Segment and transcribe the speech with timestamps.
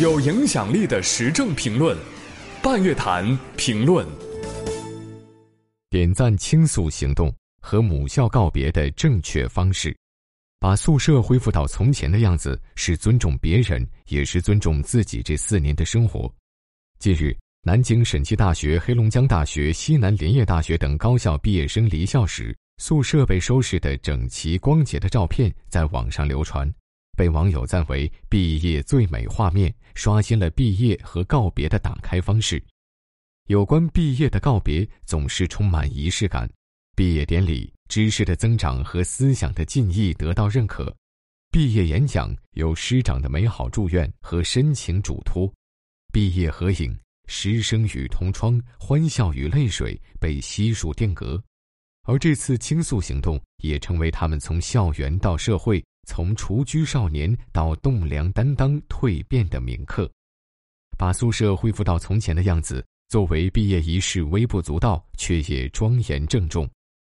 [0.00, 1.96] 有影响力的时政评论，
[2.62, 4.06] 半月谈评论。
[5.90, 9.94] 点赞倾诉行动和母校告别的正确方式，
[10.58, 16.32] 把宿舍恢复到从前的样子，是尊重别人，也是尊重自己这四年的生活。
[16.98, 26.72] 近日，南京审计大学、黑龙江大学、西南林业大学等高校毕业生离校时，宿舍被收拾得整齐光洁的照片在网上流传。
[27.16, 32.62] 被网友赞为毕业最美画面，刷新了毕业和告别的打开方式。
[33.48, 36.50] 有关毕业的告别总是充满仪式感，
[36.96, 40.94] 毕业典礼知识的增长和思想的进益得到认可，
[41.50, 45.52] 毕业演讲有师长的美好祝愿和深情嘱托，
[46.12, 51.42] 毕业合影师生与同窗，欢笑与泪水被悉数定格，
[52.04, 55.84] 而这次倾诉行动也成为他们从校园到社会。
[56.06, 60.10] 从雏居少年到栋梁担当蜕变的铭刻，
[60.98, 66.68] 把宿舍恢复到从前的样子，作为毕业仪式微不足道，却也庄严郑重。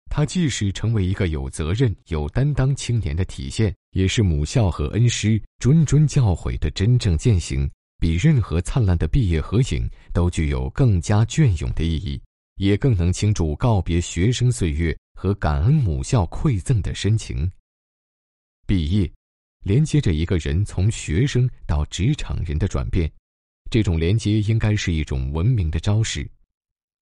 [0.09, 7.69] 它既是成为一个有责任、有担当青年的体现，也是母校和恩师谆谆教诲的真正践行。
[7.97, 12.19] 比任何灿烂的毕业合影都具有更加隽永的意义，
[12.55, 17.49] 也更能倾注告别学生岁月和感恩母校馈赠的深情。
[18.73, 19.11] 毕业，
[19.65, 23.11] 连接着一个人从学生到职场人的转变，
[23.69, 26.25] 这种连接应该是一种文明的招式。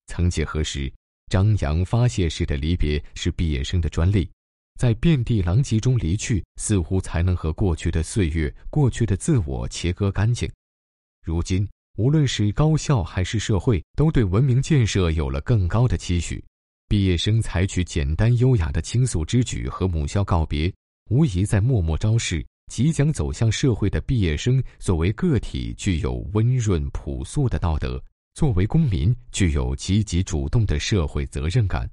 [0.08, 0.92] 曾几何时，
[1.28, 4.28] 张扬发泄式的离别是毕业生的专利，
[4.80, 10.50] 在遍地狼藉中离去，似乎才能和过去的岁月、过去的自我切割干净。
[11.24, 11.68] 如今，
[11.98, 16.44] 无论是高校还是社会，都对文明建设有了更高的期许。
[16.88, 20.68] 毕业生采取简单优雅的倾诉之举和母校告别。
[21.10, 28.00] 无疑在默默昭示，即将走向社会的毕业生，作为个体具有温润朴素的道德，
[28.34, 31.90] 作为公民具有积极主动的社会责任感。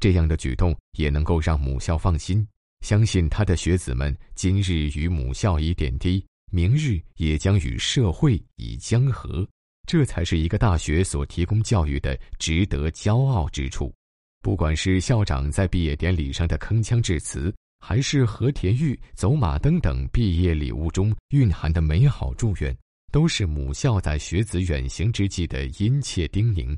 [0.00, 2.44] 这样的举动也能够让母校放心，
[2.80, 9.46] 相信他的学子们今日与母校以点滴，明日也将与社会以江河。
[9.86, 13.94] 这才是一个大学所提供教育的值得骄傲之处。
[14.42, 17.54] 不管是校长在毕业典礼上的铿锵致辞。
[17.88, 22.76] 还是和田玉、走马灯等毕业礼物中蕴含的美好祝愿，
[23.12, 26.76] 都是母校在学子远行之际的殷切叮咛。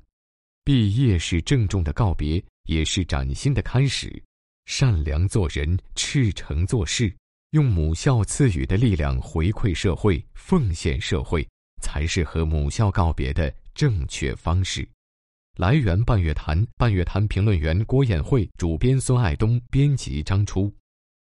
[0.64, 4.22] 毕业是郑重的告别，也是崭新的开始。
[4.66, 7.10] 善良做人，赤诚做事，
[7.52, 11.42] 用母校赐予的力量回馈社会、奉献社会，
[11.80, 14.86] 才是和母校告别的正确方式。
[15.56, 20.70] 来源：半月谈，半月谈评论员郭艳慧，主编孙爱东，编辑张初。